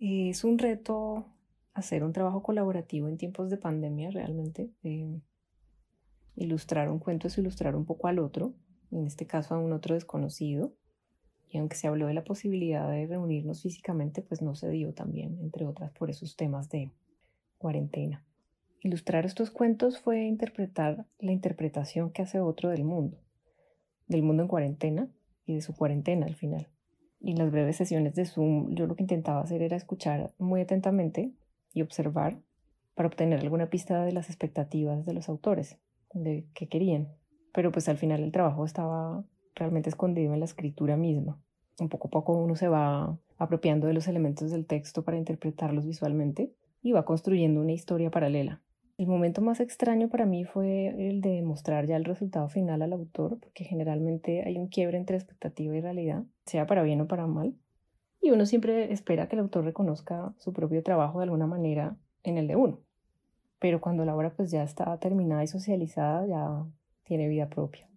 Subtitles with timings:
[0.00, 1.26] Es un reto
[1.74, 4.70] hacer un trabajo colaborativo en tiempos de pandemia realmente.
[4.82, 5.20] Eh,
[6.36, 8.54] ilustrar un cuento es ilustrar un poco al otro,
[8.90, 10.72] en este caso a un otro desconocido.
[11.50, 15.38] Y aunque se habló de la posibilidad de reunirnos físicamente, pues no se dio también,
[15.40, 16.92] entre otras, por esos temas de
[17.58, 18.24] cuarentena.
[18.80, 23.18] Ilustrar estos cuentos fue interpretar la interpretación que hace otro del mundo,
[24.06, 25.10] del mundo en cuarentena
[25.44, 26.68] y de su cuarentena al final.
[27.20, 31.32] Y las breves sesiones de Zoom yo lo que intentaba hacer era escuchar muy atentamente
[31.72, 32.40] y observar
[32.94, 35.78] para obtener alguna pista de las expectativas de los autores,
[36.14, 37.08] de qué querían.
[37.52, 41.40] Pero pues al final el trabajo estaba realmente escondido en la escritura misma.
[41.78, 45.86] Un poco a poco uno se va apropiando de los elementos del texto para interpretarlos
[45.86, 46.52] visualmente
[46.82, 48.62] y va construyendo una historia paralela.
[49.00, 52.92] El momento más extraño para mí fue el de mostrar ya el resultado final al
[52.92, 57.26] autor, porque generalmente hay un quiebre entre expectativa y realidad, sea para bien o para
[57.26, 57.54] mal,
[58.20, 62.36] y uno siempre espera que el autor reconozca su propio trabajo de alguna manera en
[62.36, 62.80] el de uno.
[63.58, 66.66] Pero cuando la obra pues ya está terminada y socializada, ya
[67.04, 67.89] tiene vida propia.